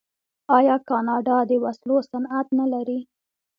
[0.57, 2.99] آیا کاناډا د وسلو صنعت نلري؟